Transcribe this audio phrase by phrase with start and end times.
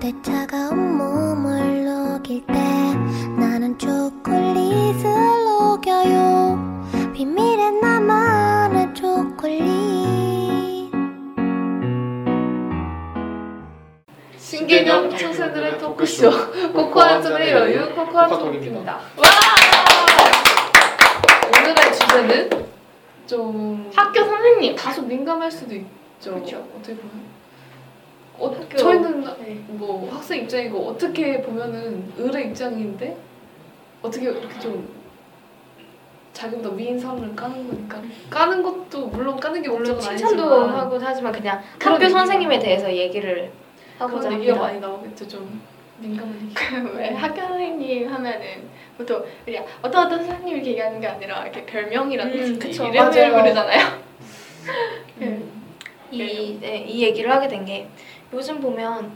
[0.00, 2.54] 그대 차가운 몸을 녹일 때
[3.38, 5.02] 나는 초콜릿을
[5.44, 9.60] 녹여요 비밀의 나만의 초콜릿
[14.38, 16.30] 신개념 청소들의 토크쇼
[16.72, 18.92] 코코아 즈의 여유 코코아 토크입니다.
[18.94, 19.24] 와!
[21.58, 22.50] 오늘의 주제는
[23.26, 26.36] 좀 학교 선생님 다소 민감할 수도 있죠.
[26.36, 26.66] 그쵸.
[26.74, 27.29] 어떻게 보면
[28.40, 29.60] 어, 학교- 저희는 네.
[29.68, 33.16] 뭐 학생 입장이고 어떻게 보면은 을의 입장인데
[34.02, 34.88] 어떻게 이렇게 좀
[36.32, 38.00] 자기보다 위인 사람을 까는 거니까
[38.30, 42.92] 까는 것도 물론 까는 게 목적은 칭찬도 아니지만 하고 하지만 그냥 학교 얘기가- 선생님에 대해서
[42.94, 43.50] 얘기를
[43.98, 44.66] 하고자 그런 얘기가 합니다.
[44.66, 45.60] 많이 나오겠죠 좀
[45.98, 46.54] 민감한 얘기.
[46.96, 48.46] 왜 학교 선생님 하면은
[48.96, 52.84] 보통 그냥 어떤 어떤 선생님 이렇게 얘기하는 게 아니라 이렇게 별명이라든지 음, 그쵸.
[52.86, 53.36] 이름을 맞아요.
[53.42, 53.80] 부르잖아요.
[55.20, 55.50] 음.
[56.12, 57.86] 이, 네, 이 얘기를 하게 된 게
[58.32, 59.10] 요즘 보면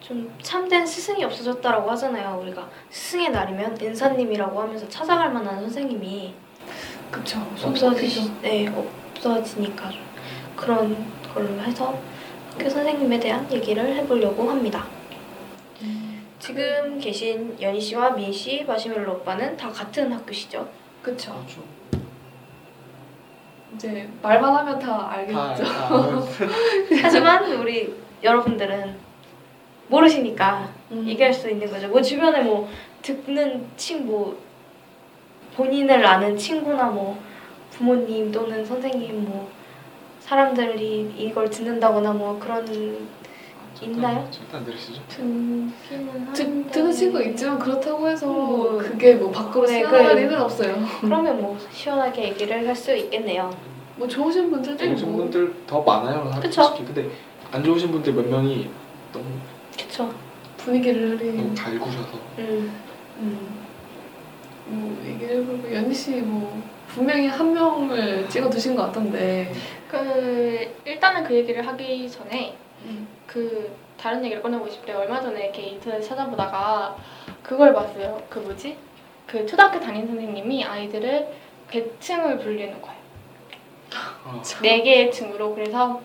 [0.00, 2.38] 좀 참된 스승이 없어졌다라고 하잖아요.
[2.42, 6.34] 우리가 스승의 날이면 은사님이라고 하면서 찾아갈 만한 선생님이
[7.10, 7.40] 그쵸.
[7.62, 10.00] 없어지시, 네, 없어지니까 좀
[10.56, 10.96] 그런
[11.32, 11.98] 걸로 해서
[12.52, 14.86] 학교 선생님에 대한 얘기를 해보려고 합니다.
[16.38, 20.68] 지금 계신 연희 씨와 민 씨, 마시멜로 오빠는 다 같은 학교시죠?
[21.02, 21.32] 그쵸.
[21.32, 21.62] 그렇죠.
[23.74, 25.64] 이제 말만 하면 다 다, 알겠죠.
[25.64, 26.22] 다
[27.02, 28.94] 하지만 우리 여러분들은
[29.88, 31.04] 모르시니까 음.
[31.06, 31.88] 얘기할 수 있는 거죠.
[31.88, 32.68] 뭐 주변에 뭐
[33.02, 34.36] 듣는 친뭐
[35.56, 37.18] 본인을 아는 친구나 뭐
[37.70, 39.48] 부모님 또는 선생님 뭐
[40.20, 42.66] 사람들이 이걸 듣는다거나 뭐 그런
[43.80, 44.26] 있나요?
[44.30, 45.02] 절대 안 들으시죠?
[45.06, 45.72] 듣기는
[46.32, 50.74] 듣, 하는데 듣는 친구 있지만 그렇다고 해서 뭐, 그게 뭐 밖으로 네, 그- 일은 없어요.
[51.02, 53.50] 그러면 뭐 시원하게 얘기를 할 수 있겠네요.
[53.96, 56.30] 뭐 좋으신 분들도 좋으신 분들 더 많아요.
[56.50, 56.84] 솔직히.
[56.86, 57.10] 근데
[57.52, 58.70] 안 좋으신 분들 몇 명이
[59.12, 59.26] 너무
[59.78, 60.12] 그쵸?
[60.56, 62.80] 분위기를 너무 흐린 달구셔서 음.
[63.18, 63.66] 음.
[64.66, 69.52] 뭐 얘기를 해보고 연희 씨뭐 분명히 한 명을 찍어 두신 것 같던데
[69.88, 73.06] 그 일단은 그 얘기를 하기 전에 음.
[73.26, 76.96] 그 다른 얘기를 꺼내고 싶대 얼마 전에 이렇게 인터넷 찾아보다가
[77.42, 78.22] 그걸 봤어요.
[78.28, 78.76] 그 뭐지?
[79.26, 81.28] 그 초등학교 담임 선생님이 아이들을
[81.70, 82.96] 계층을 분리하는 거예요.
[84.24, 86.00] 어, 네 개의 층으로 그래서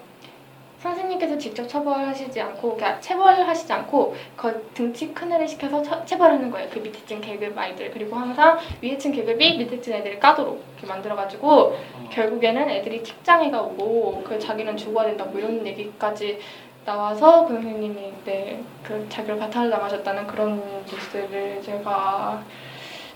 [0.81, 6.68] 선생님께서 직접 처벌하시지 않고 그러니까 체벌하시지 않고 그 등치 큰 애를 시켜서 처- 체벌하는 거예요.
[6.72, 10.88] 그 밑에 층 계급 아이들 그리고 항상 위에 층 계급이 밑에 층 애들을 까도록 이렇게
[10.88, 12.09] 만들어가지고 어.
[12.12, 16.40] 결국에는 애들이 책장애가 오고 그 자기는 죽어야 된다 뭐 이런 얘기까지
[16.84, 22.44] 나와서 그 선생님이 네, 그 자기를 바탈당하셨다는 그런 뉴스를 제가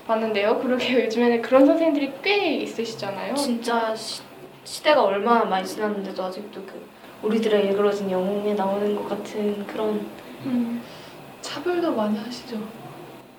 [0.06, 0.60] 봤는데요.
[0.60, 3.34] 그러게 요즘에는 그런 선생님들이 꽤 있으시잖아요.
[3.34, 4.22] 진짜 시,
[4.62, 6.86] 시대가 얼마나 많이 지났는데도 아직도 그
[7.26, 10.06] 우리들의 일그러진 영웅에 나오는 것 같은 그런
[10.44, 10.82] 음.
[11.40, 12.58] 차별도 많이 하시죠.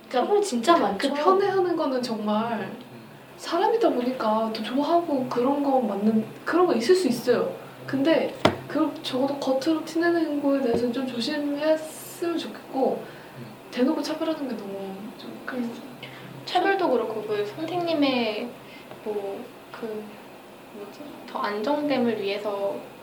[0.10, 1.14] 차별 진짜 그 많죠.
[1.14, 2.72] 편애하는 거는 정말
[3.38, 7.54] 사람이다 보니까 또 좋아하고 그런 거 맞는 그런 거 있을 수 있어요.
[7.86, 8.34] 근데
[8.68, 13.04] 그 적어도 겉으로 티내는 거에 대해서는 좀 조심했으면 좋겠고
[13.72, 15.70] 대놓고 차별하는 게 너무 좀 그래서
[16.46, 18.50] 차별도 그렇고 그 선생님의
[19.04, 20.04] 뭐 그
[20.74, 21.00] 뭐지
[21.30, 22.97] 더 안정됨을 위해서 음.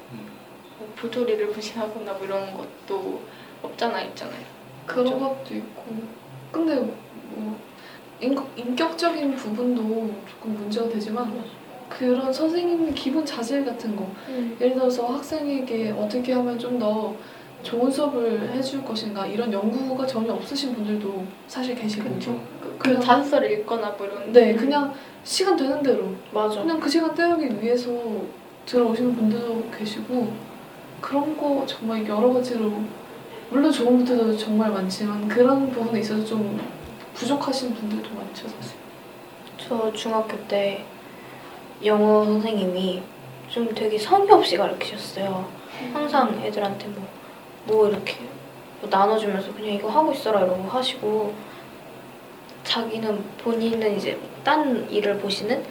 [0.79, 3.21] 뭐 부조리를 부신하거나 뭐 이런 것도
[3.63, 4.45] 없잖아 있잖아요.
[4.87, 5.19] 그런 그렇죠.
[5.19, 5.83] 것도 있고
[6.53, 7.59] 근데 뭐
[8.21, 11.43] 인, 인격적인 부분도 조금 문제가 되지만
[11.89, 14.11] 그런 선생님의 기본 자질 같은 거
[14.61, 17.15] 예를 들어서 학생에게 어떻게 하면 좀 더
[17.65, 22.39] 좋은 수업을 해줄 것인가 이런 연구가 전혀 없으신 분들도 사실 계시고 그쵸.
[22.61, 24.33] 그, 그 그냥, 자습서를 읽거나 뭐 이런.
[24.33, 24.93] 네 그냥
[25.25, 26.61] 시간 되는 대로 맞아.
[26.61, 27.91] 그냥 그 시간 때우기 위해서
[28.67, 30.33] 들어오시는 분들도 계시고
[31.05, 32.73] 그런 거 정말 여러 가지로
[33.51, 36.59] 물론 좋은 분들도 정말 많지만 그런 부분에 있어서 좀
[37.13, 38.79] 부족하신 분들도 많죠 사실.
[39.59, 40.83] 저 중학교 때
[41.85, 43.03] 영어 선생님이
[43.49, 45.47] 좀 되게 성의 없이 가르치셨어요.
[45.93, 47.07] 항상 애들한테 뭐,
[47.67, 48.17] 뭐 이렇게
[48.81, 51.35] 뭐 나눠주면서 그냥 이거 하고 있어라 이러고 하시고
[52.65, 55.63] 자기는 본인은 이제 딴 일을 보시는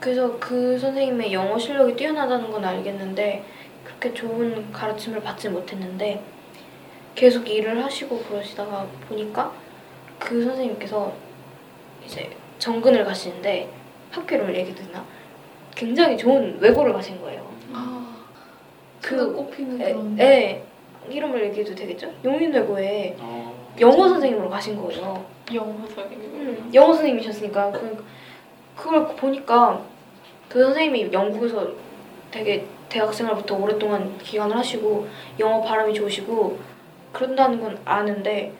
[0.00, 3.44] 그래서 그 선생님의 영어 실력이 뛰어나다는 건 알겠는데
[4.02, 6.20] 그렇게 좋은 가르침을 받지 못했는데
[7.14, 9.52] 계속 일을 하시고 그러시다가 보니까
[10.18, 11.12] 그 선생님께서
[12.04, 12.28] 이제
[12.58, 13.68] 정근을 가시는데
[14.10, 15.04] 학교 이름을 얘기도 되나?
[15.76, 17.46] 굉장히 좋은 외고를 가신 거예요.
[17.72, 18.16] 아,
[19.00, 20.20] 그- 그 꼽히는 에, 그런.
[20.20, 20.62] 에
[21.08, 22.12] 이름을 얘기해도 되겠죠?
[22.24, 25.24] 용인외고에 어, 영어 선생님으로 가신 거예요.
[25.54, 26.20] 영어 선생님.
[26.20, 28.04] 음, 영어 선생님이셨으니까 그
[28.76, 29.80] 그걸 보니까
[30.48, 31.68] 그 선생님이 영국에서
[32.32, 35.08] 되게 대학생활부터 오랫동안 기간을 하시고
[35.38, 36.58] 영어 발음이 좋으시고
[37.12, 38.52] 그런다는 건 아는데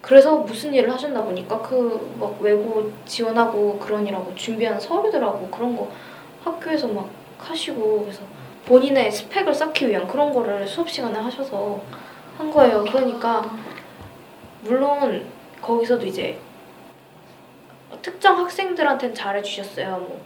[0.00, 5.90] 그래서 무슨 일을 하셨나 보니까 그 막 외고 지원하고 그러니라고 준비한 서류들하고 그런 거
[6.44, 7.08] 학교에서 막
[7.38, 8.22] 하시고 그래서
[8.66, 11.80] 본인의 스펙을 쌓기 위한 그런 거를 수업 시간에 하셔서
[12.38, 12.84] 한 거예요.
[12.84, 13.44] 그러니까
[14.62, 15.26] 물론
[15.60, 16.38] 거기서도 이제
[18.00, 19.98] 특정 학생들한테는 잘해 주셨어요.
[19.98, 20.20] 뭐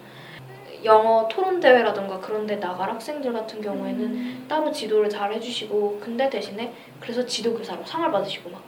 [0.84, 6.72] 영어 토론 대회라던가 그런 데 나갈 학생들 같은 경우에는 따로 지도를 잘 해주시고 근데 대신에
[7.00, 8.62] 그래서 지도교사로 상을 받으시고 막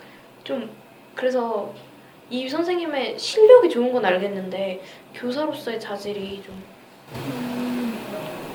[0.45, 0.71] 좀
[1.15, 1.73] 그래서
[2.31, 4.83] 이 선생님의 실력이 좋은 건 알겠는데
[5.15, 6.43] 교사로서의 자질이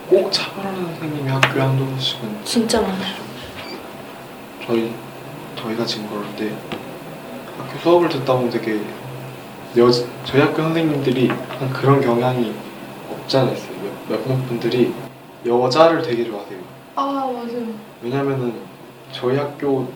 [0.10, 3.16] 좀꼭 차별하는 선생님이 학교에 한두 번씩은 진짜 많아요.
[4.66, 4.94] 저희
[5.56, 6.52] 저희가 지금 그럴 때
[7.58, 8.80] 학교 수업을 듣다 보면 되게
[9.78, 9.92] 여
[10.26, 11.30] 저희 학교 선생님들이
[11.74, 12.54] 그런 경향이
[13.26, 13.72] 없지 않아 있어요.
[14.08, 14.94] 몇, 몇몇 분들이
[15.46, 16.60] 여자를 되게 좋아하세요.
[16.96, 17.66] 아 맞아요.
[18.02, 18.54] 왜냐면은
[19.12, 19.88] 저희 학교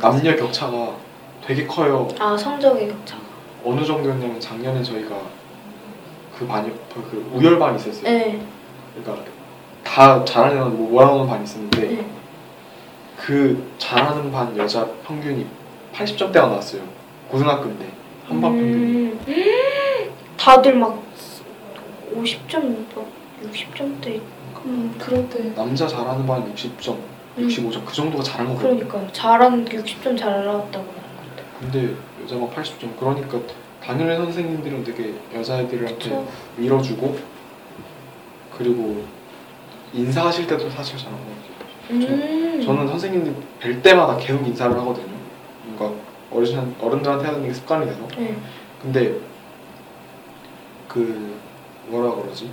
[0.00, 0.96] 남녀 격차가
[1.44, 2.08] 되게 커요.
[2.18, 3.16] 아 성적의 격차.
[3.64, 5.16] 어느 정도였냐면 작년에 저희가
[6.36, 8.02] 그 반이 그 우열 반이 있었어요.
[8.04, 8.40] 네.
[8.94, 9.24] 그러니까
[9.84, 12.06] 다 잘하는 애는 뭐 몰아오는 반이 있었는데 네.
[13.16, 15.46] 그 잘하는 반 여자 평균이
[15.94, 16.82] 80점대가 나왔어요.
[17.30, 17.86] 고등학교인데
[18.28, 18.82] 한반 평균이.
[18.82, 19.18] 음.
[20.36, 21.01] 다들 막
[22.14, 23.06] 50점, 막
[23.42, 24.20] 60점대.
[24.64, 26.96] 음 그럴 때 남자 잘하는 반 60점,
[27.38, 27.48] 음.
[27.48, 28.86] 65점 그 정도가 잘한 거거든요.
[28.86, 29.08] 그러니까요.
[29.12, 31.46] 잘한 60점 잘 나왔다고 하는 것 같아요.
[31.60, 32.96] 근데 여자만 80점.
[32.98, 33.38] 그러니까
[33.82, 36.28] 당연히 선생님들은 되게 여자애들한테 그쵸.
[36.56, 37.18] 밀어주고
[38.56, 39.04] 그리고
[39.92, 41.42] 인사하실 때도 사실 잘한 것 같아요.
[41.90, 42.62] 음.
[42.64, 45.12] 저는 선생님들 뵐 때마다 계속 인사를 하거든요.
[45.64, 45.92] 뭔가
[46.30, 47.98] 어르신 어른들한테 하는 게 습관이 돼서.
[48.16, 48.36] 네.
[48.80, 49.16] 근데
[50.88, 51.34] 그
[51.86, 52.50] 뭐라 그러지?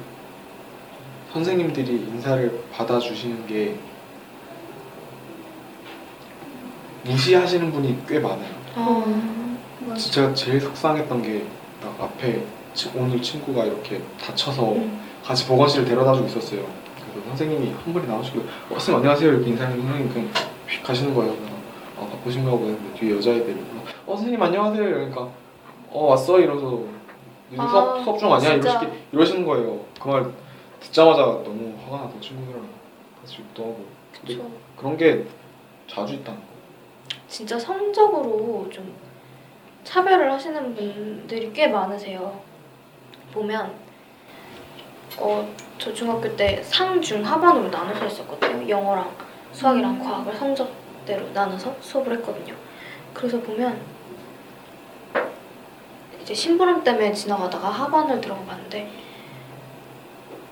[1.34, 3.76] 선생님들이 인사를 받아주시는 게
[7.06, 8.50] 무시하시는 분이 꽤 많아요.
[8.76, 9.96] 아.
[9.96, 11.44] 진짜 제일 속상했던 게
[11.82, 12.44] 딱 앞에
[12.74, 15.00] 치- 오늘 친구가 이렇게 다쳐서 음.
[15.24, 16.66] 같이 보건실을 데려다주고 있었어요.
[17.14, 20.30] 그래서 선생님이 한 분이 나오시고 어, 선생님 안녕하세요 이렇게 인사하는 선생님 그냥
[20.68, 21.34] 휙 가시는 거예요.
[21.38, 21.54] 그래서
[21.98, 23.56] 아 바쁘신가 보다 했는데 뒤에 여자애들이
[24.06, 25.30] 어 선생님 안녕하세요 이러니까
[25.90, 26.99] 어 왔어 이러서 니들
[27.58, 28.82] 아, 수업, 수업 중 아니야 진짜.
[28.82, 29.80] 이러시, 이러시는 거예요.
[30.00, 30.26] 그 말
[30.80, 32.68] 듣자마자 너무 화가 나서 친구들이랑
[33.22, 33.86] 같이 욕도 하고
[34.26, 34.50] 그쵸.
[34.78, 35.26] 그런 게
[35.88, 36.46] 자주 있다는 거.
[37.28, 38.94] 진짜 성적으로 좀
[39.84, 42.40] 차별을 하시는 분들이 꽤 많으세요.
[43.34, 43.74] 보면
[45.18, 45.48] 어,
[45.78, 48.70] 저 중학교 때 상 중 하반으로 나눠서 했었거든요.
[48.70, 49.12] 영어랑
[49.52, 52.54] 수학이랑 과학을 성적대로 나눠서 수업을 했거든요.
[53.14, 53.80] 그래서 보면
[56.30, 58.88] 이제 심부름 때문에 지나가다가 하반을 들어가 봤는데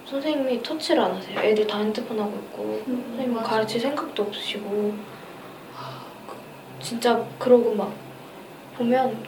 [0.05, 1.39] 선생님이 터치를 안 하세요.
[1.39, 3.47] 애들 다 핸드폰 하고 있고 선생님 맞아.
[3.47, 4.95] 가르칠 생각도 없으시고
[6.81, 7.93] 진짜 그러고 막
[8.75, 9.23] 보면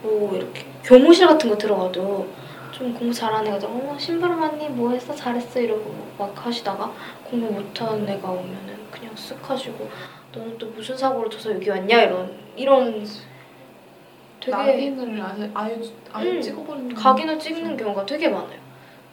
[0.00, 2.26] 뭐 이렇게 교무실 같은 거 들어가도
[2.70, 6.90] 좀 공부 잘하는 애가 어머 신부름 언니 뭐 했어 잘했어 이러고 막 하시다가
[7.24, 9.90] 공부 못하는 애가 오면은 그냥 쓱 하시고
[10.34, 13.06] 너는 또 무슨 사고를 쳐서 여기 왔냐 이런 이런
[14.42, 15.80] 되게 낙인을 아예 아예,
[16.12, 18.58] 아예 음, 찍어버리는 각인을 찍는 경우가 되게 많아요.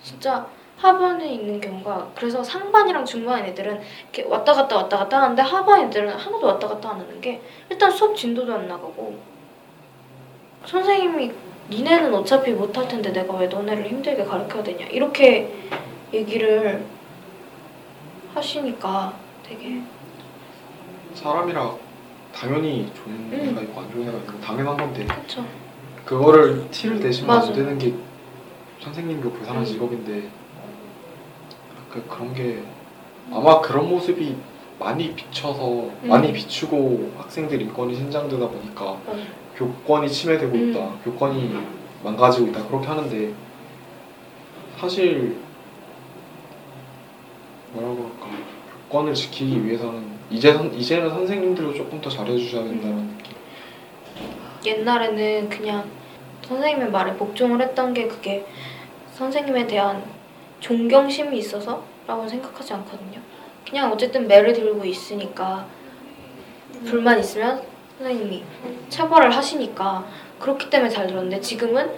[0.01, 0.47] 진짜
[0.77, 6.09] 하반에 있는 경우가 그래서 상반이랑 중반 애들은 이렇게 왔다 갔다 왔다 갔다 하는데 하반 애들은
[6.09, 9.17] 하나도 왔다 갔다 안 하는 게 일단 수업 진도도 안 나가고
[10.65, 11.31] 선생님이
[11.69, 15.53] 니네는 어차피 못 할 텐데 내가 왜 너네를 힘들게 가르쳐야 되냐 이렇게
[16.13, 16.83] 얘기를
[18.33, 19.81] 하시니까 되게
[21.13, 21.75] 사람이라
[22.33, 23.49] 당연히 좋은 음.
[23.51, 25.45] 애가 있고 안 좋은 애가 있고 당연한 건데 그쵸
[26.05, 27.47] 그거를 티를 내시면 맞아.
[27.47, 27.93] 안 되는 게
[28.81, 29.65] 선생님도 교사는 음.
[29.65, 30.29] 직업인데
[31.91, 32.63] 그 그런 게
[33.31, 34.35] 아마 그런 모습이
[34.79, 39.23] 많이 비춰서 많이 비추고 학생들 인권이 신장되다 보니까 맞아요.
[39.55, 40.69] 교권이 침해되고 음.
[40.71, 41.53] 있다 교권이
[42.03, 43.33] 망가지고 있다 그렇게 하는데
[44.79, 45.35] 사실
[47.73, 48.27] 뭐라 그럴까
[48.87, 53.17] 교권을 지키기 위해서는 이제 선, 이제는 선생님들도 조금 더 잘해주셔야 된다는 음.
[53.17, 53.35] 느낌
[54.65, 55.89] 옛날에는 그냥
[56.43, 58.45] 선생님의 말에 복종을 했던 게 그게
[59.13, 60.03] 선생님에 대한
[60.59, 63.19] 존경심이 있어서라고 생각하지 않거든요.
[63.67, 65.65] 그냥 어쨌든 매를 들고 있으니까
[66.85, 67.63] 불만 있으면
[67.97, 68.43] 선생님이
[68.89, 70.07] 처벌을 하시니까
[70.39, 71.91] 그렇기 때문에 잘 들었는데 지금은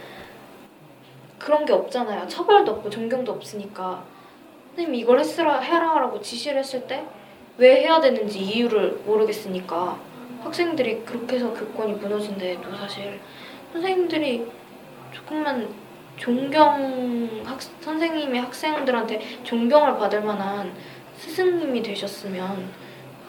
[1.38, 2.28] 그런 게 없잖아요.
[2.28, 4.04] 처벌도 없고 존경도 없으니까
[4.70, 7.06] 선생님이 이걸 했으라 해라라고 지시를 했을 때
[7.62, 9.96] 왜 해야 되는지 이유를 모르겠으니까
[10.44, 13.20] 학생들이 그렇게 해서 교권이 무너진데도 사실
[13.72, 14.48] 선생님들이
[15.12, 15.70] 조금만
[16.18, 20.74] 존경 학 선생님이 학생들한테 존경을 받을 만한
[21.18, 22.68] 스승님이 되셨으면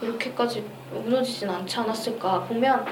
[0.00, 2.86] 이렇게까지 무너지진 않지 않았을까 보면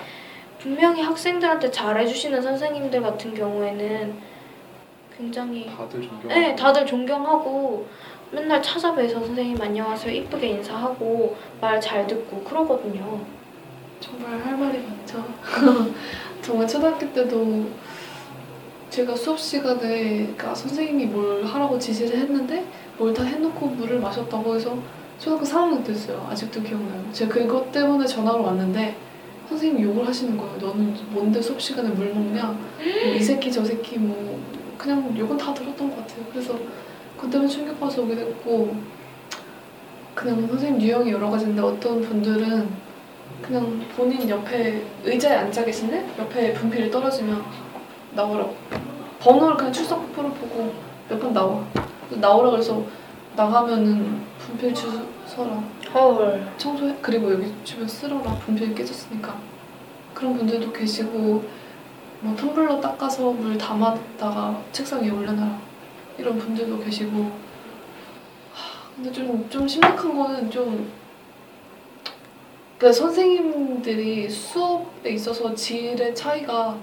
[0.59, 4.20] 분명히 학생들한테 잘해주시는 선생님들 같은 경우에는
[5.16, 6.28] 굉장히 다들 존경.
[6.28, 7.87] 네, 다들 존경하고
[8.33, 13.21] 맨날 찾아뵈서 선생님 안녕하세요 이쁘게 인사하고 말 잘 듣고 그러거든요.
[13.99, 15.25] 정말 할 말이 많죠.
[16.43, 17.67] 정말 초등학교 때도
[18.91, 19.79] 제가 수업 시간에
[20.19, 22.65] 그러니까 선생님이 뭘 하라고 지시를 했는데
[22.99, 24.77] 뭘 다 해놓고 물을 마셨다고 해서
[25.19, 26.27] 초등학교 3학년 때였어요.
[26.31, 27.03] 아직도 기억나요.
[27.13, 28.97] 제가 그것 때문에 전화로 왔는데
[29.49, 30.57] 선생님이 욕을 하시는 거예요.
[30.59, 32.45] 너는 뭔데 수업 시간에 물 먹냐?
[32.47, 34.39] 뭐 이 새끼 저 새끼 뭐
[34.79, 36.25] 그냥 욕은 다 들었던 것 같아요.
[36.33, 36.55] 그래서
[37.21, 38.75] 그것 때문에 충격받아서 오게 됐고
[40.15, 42.69] 그냥 선생님 유형이 여러 가지인데 어떤 분들은
[43.43, 47.43] 그냥 본인 옆에 의자에 앉아 계신데 옆에 분필이 떨어지면
[48.15, 48.57] 나오라고.
[49.21, 50.73] 번호를 그냥 출석부를 보고
[51.11, 51.62] 몇 번 나와.
[52.11, 52.83] 나오라 그래서
[53.37, 55.62] 나가면은 분필 주워라
[55.93, 56.49] 헐.
[56.57, 56.97] 청소해.
[57.03, 58.23] 그리고 여기 주변 쓸어라.
[58.47, 59.35] 분필 깨졌으니까.
[60.15, 61.45] 그런 분들도 계시고
[62.21, 65.70] 뭐 텀블러 닦아서 물 담았다가 책상 위에 올려놔라
[66.21, 67.23] 이런 분들도 계시고.
[68.53, 70.91] 하, 근데 좀, 좀 심각한 거는 좀
[72.79, 76.79] 그러니까 선생님들이 수업에 있어서 질의 차이가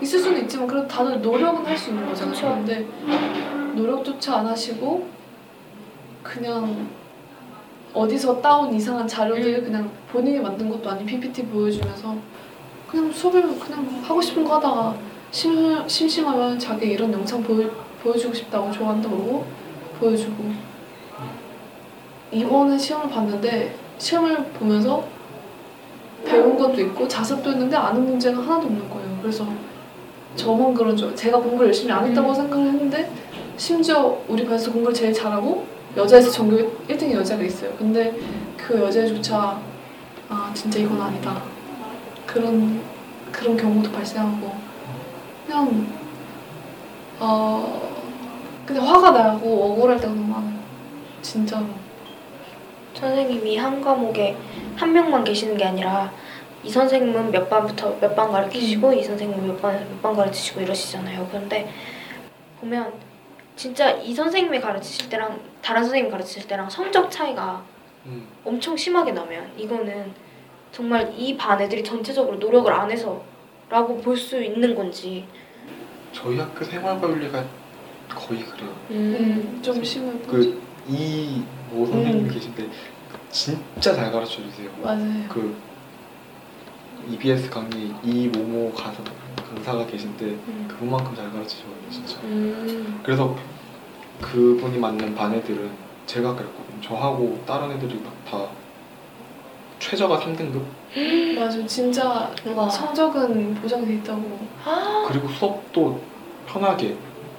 [0.00, 2.34] 있을 수는 있지만 그래도 다들 노력은 할 수 있는 거잖아요.
[2.34, 2.48] 그쵸.
[2.48, 2.86] 근데
[3.74, 5.06] 노력조차 안 하시고
[6.22, 6.88] 그냥
[7.92, 12.16] 어디서 따온 이상한 자료들 그냥 본인이 만든 것도 아닌 PPT 보여주면서
[12.90, 14.96] 그냥 수업을 그냥 하고 싶은 거 하다가
[15.30, 17.68] 심, 심심하면 자기 이런 영상 보여,
[18.04, 19.44] 보여주고 싶다고 좋아한다고 그러고
[19.98, 20.44] 보여주고
[22.30, 25.04] 이번에 시험을 봤는데 시험을 보면서
[26.24, 29.46] 배운 것도 있고 자습도 했는데 아는 문제가 하나도 없는 거예요 그래서
[30.36, 33.10] 저만 그런 줄 제가 공부를 열심히 안 했다고 생각을 했는데
[33.56, 36.56] 심지어 우리 반에서 공부를 제일 잘하고 여자에서 전교
[36.88, 37.72] 1등의 여자가 있어요.
[37.78, 38.12] 근데
[38.56, 39.60] 그 여자조차
[40.28, 41.40] 아 진짜 이건 아니다.
[42.26, 42.80] 그런
[43.30, 44.52] 그런 경우도 발생하고
[45.46, 45.86] 그냥
[47.20, 47.93] 어
[48.66, 50.58] 그냥 화가 나고 억울할 때가 너무 많아요.
[51.22, 51.66] 진짜로.
[52.94, 54.36] 선생님이 한 과목에
[54.76, 56.12] 한 명만 계시는 게 아니라
[56.62, 61.26] 이 선생님은 몇 반부터 몇 반 가르치시고 이 선생님은 몇 반에서 몇반 가르치시고 이러시잖아요.
[61.30, 61.70] 그런데
[62.60, 62.92] 보면
[63.56, 67.62] 진짜 이 선생님이 가르치실 때랑 다른 선생님 가르치실 때랑 성적 차이가
[68.06, 68.26] 음.
[68.44, 70.12] 엄청 심하게 나면 이거는
[70.72, 75.24] 정말 이 반 애들이 전체적으로 노력을 안 해서라고 볼 수 있는 건지
[76.12, 77.44] 저희 학교 생활과 윤리가
[78.08, 78.72] 거의 그래요.
[78.90, 80.12] 음, 좀 심해.
[80.26, 82.30] 그 이모 선생님이 음.
[82.30, 82.68] 계신데
[83.30, 84.70] 진짜 잘 가르쳐 주세요.
[84.82, 85.24] 맞아요.
[85.28, 85.56] 그
[87.10, 89.02] EBS 강의 이 모모 가서
[89.36, 90.66] 강사가 계신데 음.
[90.68, 92.18] 그분만큼 잘 가르치셔요 진짜.
[92.24, 93.00] 음.
[93.02, 93.36] 그래서
[94.20, 95.70] 그분이 맞는 반 애들은
[96.06, 96.80] 제가 그랬거든요.
[96.82, 98.46] 저하고 다른 애들이 막다
[99.78, 100.62] 최저가 3등급
[101.36, 101.66] 맞아.
[101.66, 102.68] 진짜 와.
[102.70, 104.38] 성적은 보장돼 있다고.
[105.08, 106.00] 그리고 수업도
[106.46, 106.96] 편하게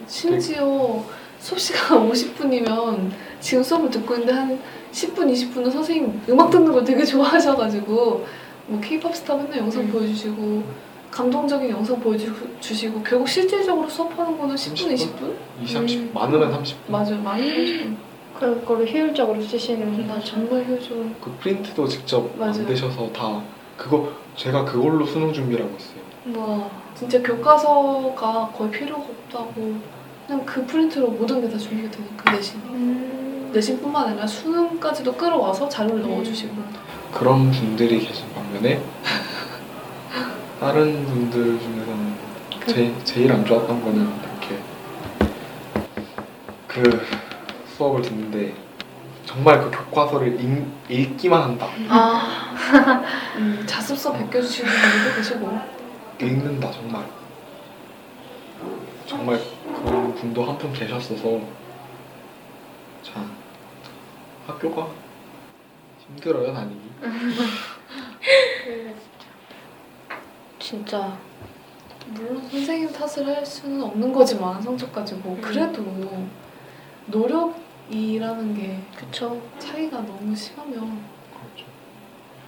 [0.07, 1.03] 심지어
[1.39, 4.59] 수업 시간 50분이면 지금 수업을 듣고 있는데 한
[4.91, 8.25] 10분, 20분은 선생님 음악 듣는 걸 되게 좋아하셔가지고
[8.67, 9.91] 뭐 케이팝 스타 맨날 영상 음.
[9.91, 10.63] 보여주시고
[11.11, 14.95] 감동적인 영상 보여주시고 결국 실질적으로 수업하는 거는 10분, 30분?
[14.95, 15.35] 20분?
[15.63, 16.11] 20, 30, 음.
[16.13, 16.75] 많으면 30분.
[16.89, 17.17] 맞아요.
[17.21, 17.95] 많이 30분.
[18.39, 22.53] 그걸 효율적으로 쓰시는 나 정말 효율적으로 그 프린트도 직접 맞아요.
[22.53, 23.41] 만드셔서 다
[23.77, 26.37] 그거 제가 그걸로 수능 준비를 하고 있어요.
[26.41, 26.69] 와.
[26.95, 29.75] 진짜 교과서가 거의 필요가 없다고
[30.27, 33.51] 그냥 그 프린트로 모든 게 다 준비가 되니까 내신이 음.
[33.53, 36.09] 내신뿐만 아니라 수능까지도 끌어와서 자료를 음.
[36.09, 36.55] 넣어주시고
[37.13, 38.81] 그런 분들이 계신 반면에
[40.59, 42.15] 다른 분들 중에서는
[42.67, 44.59] 제, 제일 안 좋았던 거는 이렇게
[46.67, 47.05] 그
[47.77, 48.53] 수업을 듣는데
[49.25, 51.67] 정말 그 교과서를 읽, 읽기만 한다.
[51.89, 52.53] 아.
[53.37, 55.59] 음, 자습서 베껴주시는 분들도 계시고
[56.21, 57.05] 읽는다 정말.
[59.05, 59.39] 정말
[60.15, 61.39] 분도 한 분 계셨어서
[63.03, 63.35] 참
[64.47, 64.87] 학교가
[66.07, 66.81] 힘들어요 다니기.
[70.59, 71.17] 진짜
[72.07, 75.83] 물론 선생님 탓을 할 수는 없는 거지만 성적 가지고 그래도
[77.07, 79.41] 노력이라는 게 그쵸.
[79.59, 80.79] 차이가 너무 심하면
[81.31, 81.65] 그렇죠.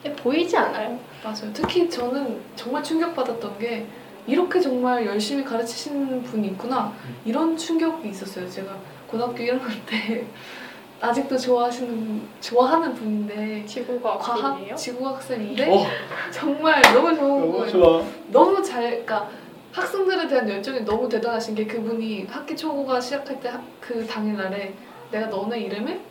[0.01, 0.99] 근데 보이지 않아요.
[1.23, 1.51] 맞아요.
[1.53, 3.85] 특히 저는 정말 충격받았던 게
[4.27, 6.93] 이렇게 정말 열심히 가르치시는 분이 있구나
[7.25, 8.49] 이런 충격이 있었어요.
[8.49, 8.75] 제가
[9.07, 10.25] 고등학교 1학년 때
[10.99, 14.75] 아직도 좋아하시는 좋아하는 분인데 지구가 과학?
[14.75, 15.85] 지구학생인데 어,
[16.31, 17.71] 정말 너무 좋은 너무 거예요.
[17.71, 18.03] 좋아.
[18.31, 19.29] 너무 잘, 그러니까
[19.71, 24.73] 학생들에 대한 열정이 너무 대단하신 게 그분이 학기 초고가 시작할 때 그 당일날에
[25.11, 26.01] 내가 너네 이름을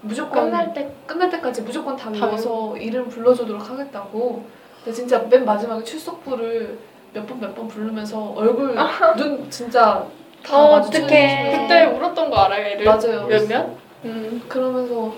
[0.00, 4.46] 무조건 끝날 때 끝날 때까지 무조건 다다 외워서 이름 불러주도록 하겠다고.
[4.82, 6.78] 근데 진짜 맨 마지막에 출석부를
[7.12, 8.76] 몇 번 몇 번 부르면서 얼굴
[9.16, 10.06] 눈 진짜
[10.42, 11.58] 다 어, 마주치는 어떡해.
[11.62, 12.84] 그때 울었던 거 알아요, 애를?
[12.84, 13.26] 맞아요.
[13.26, 13.68] 몇몇?
[14.04, 14.42] 음.
[14.48, 15.12] 그러면서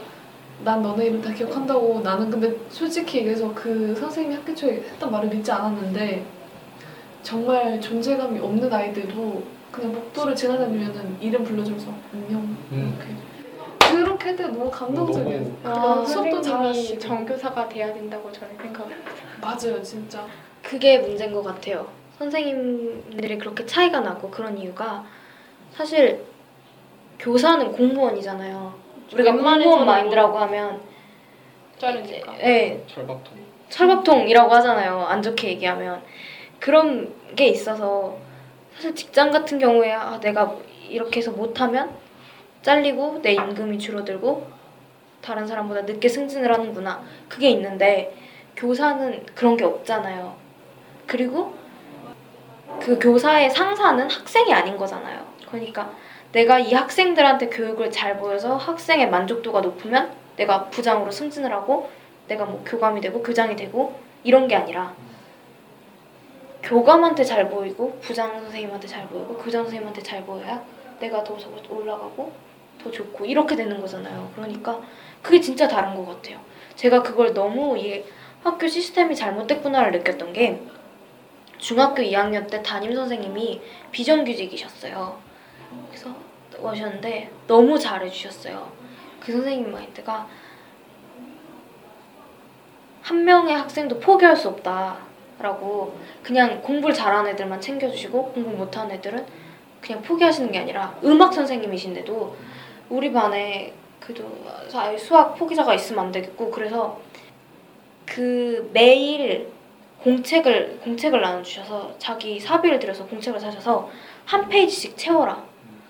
[0.64, 5.28] 난 너네 이름 다 기억한다고 나는 근데 솔직히 얘기해서 그 선생님이 학교 초에 했던 말을
[5.28, 6.24] 믿지 않았는데
[7.22, 12.40] 정말 존재감이 없는 아이들도 그냥 복도를 지나다니면은 이름 불러주면서 안녕
[12.72, 12.98] 음.
[12.98, 15.40] 이렇게 그렇게 할 때가 너무 감동적이에요.
[15.62, 16.98] 너무 아, 수업도 선생님이 잘하시고.
[16.98, 19.00] 정교사가 돼야 된다고 저는 생각합니다.
[19.40, 20.24] 맞아요, 진짜.
[20.72, 21.86] 그게 문제인 것 같아요.
[22.16, 25.04] 선생님들이 그렇게 차이가 나고 그런 이유가
[25.70, 26.24] 사실
[27.18, 28.72] 교사는 공무원이잖아요.
[29.12, 30.80] 우리가 공무원 마인드라고 하면
[31.76, 32.40] 자르니까.
[32.40, 33.36] 예, 철밥통.
[33.68, 35.02] 철밥통이라고 하잖아요.
[35.02, 36.02] 안 좋게 얘기하면
[36.58, 38.16] 그런 게 있어서
[38.74, 40.56] 사실 직장 같은 경우에 아, 내가
[40.88, 41.90] 이렇게 해서 못하면
[42.62, 44.46] 잘리고 내 임금이 줄어들고
[45.20, 48.16] 다른 사람보다 늦게 승진을 하는구나 그게 있는데
[48.56, 50.40] 교사는 그런 게 없잖아요.
[51.06, 51.54] 그리고
[52.80, 55.24] 그 교사의 상사는 학생이 아닌 거잖아요.
[55.48, 55.92] 그러니까
[56.32, 61.90] 내가 이 학생들한테 교육을 잘 보여서 학생의 만족도가 높으면 내가 부장으로 승진을 하고
[62.26, 64.94] 내가 뭐 교감이 되고 교장이 되고 이런 게 아니라
[66.62, 70.62] 교감한테 잘 보이고 부장 선생님한테 잘 보이고 교장 선생님한테 잘 보여야
[71.00, 71.36] 내가 더
[71.68, 72.32] 올라가고
[72.82, 74.30] 더 좋고 이렇게 되는 거잖아요.
[74.34, 74.80] 그러니까
[75.20, 76.38] 그게 진짜 다른 것 같아요.
[76.76, 78.04] 제가 그걸 너무 이
[78.42, 80.60] 학교 시스템이 잘못됐구나를 느꼈던 게
[81.62, 83.60] 중학교 2학년 때 담임 선생님이
[83.92, 85.16] 비정규직이셨어요.
[85.88, 86.12] 그래서
[86.60, 88.70] 오셨는데 너무 잘해주셨어요.
[89.20, 90.26] 그 선생님 마인드가
[93.00, 99.24] 한 명의 학생도 포기할 수 없다라고 그냥 공부를 잘하는 애들만 챙겨주시고 공부 못하는 애들은
[99.80, 102.36] 그냥 포기하시는 게 아니라 음악 선생님이신데도
[102.88, 104.28] 우리 반에 그래도
[104.98, 107.00] 수학 포기자가 있으면 안 되겠고 그래서
[108.04, 109.48] 그 매일
[110.02, 113.88] 공책을 공책을 나눠주셔서 자기 사비를 들여서 공책을 사셔서
[114.24, 115.42] 한 페이지씩 채워라.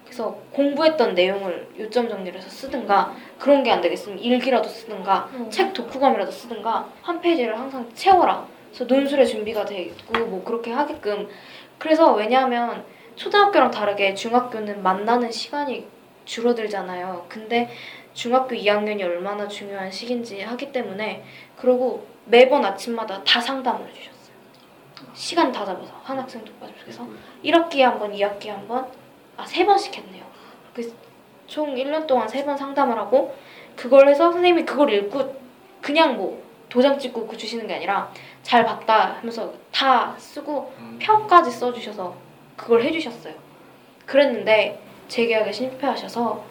[0.04, 6.30] 그래서 공부했던 내용을 요점 정리를 해서 쓰든가 그런 게 안 되겠으면 일기라도 쓰든가 책 독후감이라도
[6.30, 8.46] 쓰든가 한 페이지를 항상 채워라.
[8.68, 11.28] 그래서 논술의 준비가 되고 뭐 그렇게 하게끔
[11.78, 12.84] 그래서 왜냐하면
[13.16, 15.86] 초등학교랑 다르게 중학교는 만나는 시간이
[16.24, 17.26] 줄어들잖아요.
[17.28, 17.70] 근데
[18.14, 21.24] 중학교 2학년이 얼마나 중요한 시기인지 하기 때문에
[21.56, 24.12] 그러고 매번 아침마다 다 상담을 해주셨어요.
[25.14, 27.08] 시간 다 잡아서 한 학생도 빠지면서 그래서
[27.44, 28.86] 1학기에 한 번, 2학기에 한 번,
[29.36, 30.24] 아 세 번씩 했네요.
[30.74, 30.94] 그래서
[31.46, 33.34] 총 1년 동안 세 번 상담을 하고
[33.76, 35.34] 그걸 해서 선생님이 그걸 읽고
[35.80, 38.10] 그냥 뭐 도장 찍고 그 주시는 게 아니라
[38.42, 40.98] 잘 봤다 하면서 다 쓰고 음.
[41.00, 42.14] 평까지 써주셔서
[42.56, 43.34] 그걸 해주셨어요.
[44.06, 46.44] 그랬는데 재계약에 실패하셔서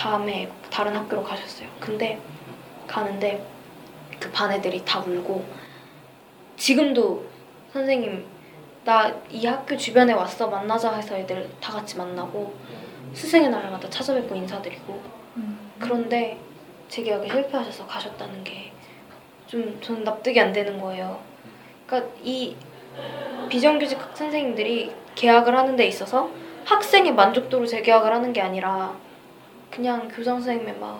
[0.00, 1.68] 다음에 다른 학교로 가셨어요.
[1.78, 2.18] 근데
[2.86, 3.44] 가는데
[4.18, 5.44] 그 반 애들이 다 울고
[6.56, 7.24] 지금도
[7.72, 8.24] 선생님
[8.84, 12.54] 나 이 학교 주변에 왔어 만나자 해서 애들 다 같이 만나고
[13.12, 15.02] 스승의 날마다 찾아뵙고 인사드리고
[15.78, 16.38] 그런데
[16.88, 18.72] 재계약에 실패하셔서 가셨다는 게
[19.46, 21.20] 좀 저는 납득이 안 되는 거예요.
[21.84, 22.54] 그러니까 이
[23.48, 26.30] 비정규직 선생님들이 계약을 하는 데 있어서
[26.64, 28.94] 학생의 만족도로 재계약을 하는 게 아니라
[29.70, 30.98] 그냥 교장 선생님의 마음,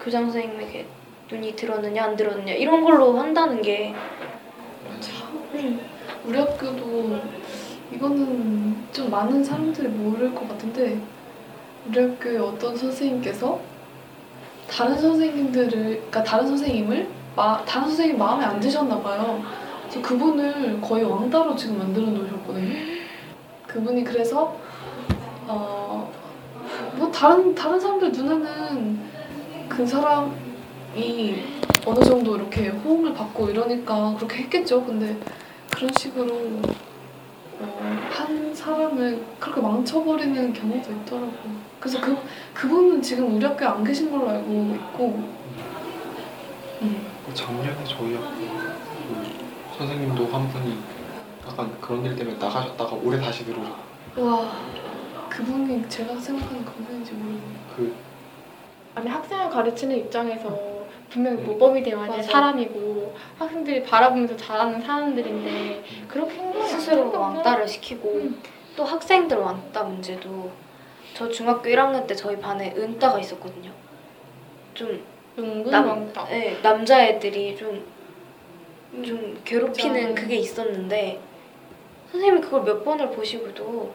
[0.00, 0.86] 교장 선생님에게
[1.30, 3.94] 눈이 들었느냐 안 들었느냐 이런 걸로 한다는 게
[5.54, 5.80] 음,
[6.24, 7.20] 우리 학교도
[7.92, 10.98] 이거는 좀 많은 사람들이 모를 것 같은데
[11.86, 13.60] 우리 학교에 어떤 선생님께서
[14.68, 19.42] 다른 선생님들을 그러니까 다른 선생님을 마, 다른 선생님 마음에 안 드셨나 봐요.
[19.82, 22.74] 그래서 그분을 거의 왕따로 지금 만들어 놓으셨거든요.
[23.66, 24.56] 그분이 그래서
[25.46, 25.85] 어,
[26.96, 29.00] 뭐 다른 다른 사람들 눈에는
[29.68, 31.44] 그 사람이
[31.84, 34.84] 어느 정도 이렇게 호응을 받고 이러니까 그렇게 했겠죠.
[34.84, 35.16] 근데
[35.70, 36.34] 그런 식으로
[37.58, 41.30] 어, 한 사람을 그렇게 망쳐버리는 경우도 있더라고요.
[41.80, 42.16] 그래서 그
[42.54, 45.36] 그분은 지금 우리 학교에 안 계신 걸로 알고 있고.
[46.82, 47.06] 음.
[47.34, 50.78] 작년에 저희 학교 그 선생님도 한 분이
[51.46, 54.52] 약간 그런 일 때문에 나가셨다가 올해 다시 들어오셨고 와
[55.36, 57.58] 그분이 제가 생각하는 그분인지 모르겠네요.
[57.76, 57.94] 그
[58.94, 60.76] 아니 학생을 가르치는 입장에서
[61.10, 61.44] 분명히 음.
[61.46, 62.30] 모범이 되어야 될 맞아.
[62.32, 67.22] 사람이고 학생들이 바라보면서 잘하는 사람들인데 그렇게 행동이 안 스스로 되는구나.
[67.22, 68.42] 왕따를 시키고 음.
[68.76, 70.50] 또 학생들 왕따 문제도
[71.14, 73.70] 저 중학교 1학년 때 저희 반에 은따가 있었거든요.
[74.74, 75.02] 좀
[75.38, 76.24] 은근 남- 왕따.
[76.28, 77.84] 네, 남자애들이 좀,
[79.04, 80.14] 좀 괴롭히는.
[80.14, 81.20] 그게 있었는데
[82.10, 83.92] 선생님이 그걸 몇 번을 보시고도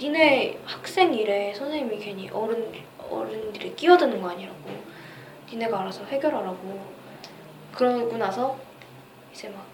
[0.00, 2.72] 니네 학생이래 선생님이 괜히 어른
[3.10, 4.56] 어른들이 끼어드는 거 아니라고
[5.50, 6.80] 니네가 알아서 해결하라고
[7.74, 8.56] 그러고 나서
[9.30, 9.66] 이제 막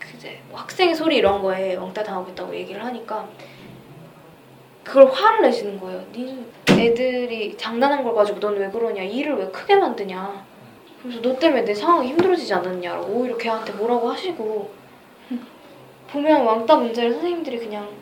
[0.00, 3.28] 그제 학생 소리 이런 거에 왕따 당하겠다고 얘기를 하니까
[4.82, 6.04] 그걸 화를 내시는 거예요.
[6.12, 9.04] 니 애들이 장난한 걸 가지고 넌 왜 그러냐?
[9.04, 10.44] 일을 왜 크게 만드냐?
[11.00, 14.72] 그래서 너 때문에 내 상황이 힘들어지지 않았냐라고 오히려 걔한테 뭐라고 하시고
[16.10, 17.99] 보면 왕따 문제를 선생님들이 그냥 아,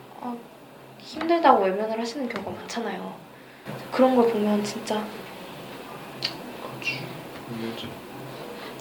[1.08, 3.14] 힘들다고 외면을 하시는 경우가 많잖아요.
[3.90, 5.02] 그런 걸 보면 진짜
[7.60, 7.88] 그렇죠.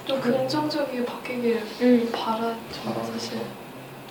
[0.04, 3.12] 좀 긍정적이게 바뀌길 음, 바라죠 바라죠.
[3.12, 3.38] 사실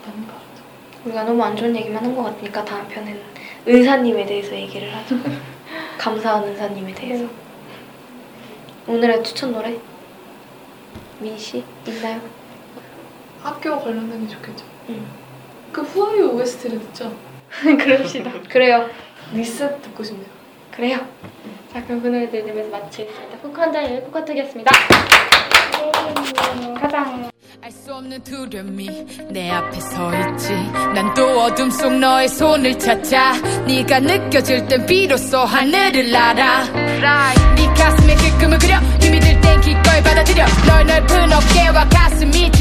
[0.05, 0.63] 많이 바라죠
[1.05, 3.21] 우리가 너무 안 좋은 얘기만 한 것 같으니까 다음 편에는
[3.67, 5.15] 은사님에 대해서 얘기를 하죠.
[5.99, 7.27] 감사한 은사님에 대해서.
[8.87, 9.77] 오늘의 추천 노래
[11.19, 12.19] 민 씨 있나요?
[13.43, 15.05] 학교 관련된 게 좋겠죠 음.
[15.71, 17.13] 그 후아이 OST를 듣죠?
[17.83, 18.31] 그럽시다.
[18.49, 18.87] 그래요.
[19.33, 20.27] 리셋 듣고 싶네요
[20.71, 20.99] 그래요.
[21.73, 23.37] 자, 그럼 그 노래 들으면서 마치겠습니다.
[23.39, 24.71] 포크 한 잔을 포커트겠습니다.
[26.79, 27.29] 가장
[27.63, 30.53] 알 수 없는 두려움이 내 앞에 서 있지
[30.93, 33.33] 난 또 어둠 속 너의 손을 찾아
[33.65, 36.63] 네가 느껴질 땐 비로소 하늘을 날아
[37.55, 42.51] 네 가슴에 그 꿈을 그려 힘이 들땐 기꺼이 받아들여 널 넓은 어깨와 가슴이